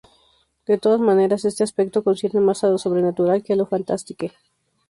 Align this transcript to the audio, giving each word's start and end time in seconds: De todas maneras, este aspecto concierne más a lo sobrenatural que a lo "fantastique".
De 0.65 0.79
todas 0.79 0.99
maneras, 0.99 1.45
este 1.45 1.63
aspecto 1.63 2.03
concierne 2.03 2.41
más 2.41 2.63
a 2.63 2.69
lo 2.69 2.79
sobrenatural 2.79 3.43
que 3.43 3.53
a 3.53 3.55
lo 3.55 3.67
"fantastique". 3.67 4.33